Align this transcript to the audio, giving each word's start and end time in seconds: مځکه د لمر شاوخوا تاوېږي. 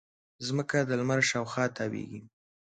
مځکه 0.55 0.77
د 0.83 0.91
لمر 0.99 1.19
شاوخوا 1.29 1.65
تاوېږي. 1.75 2.21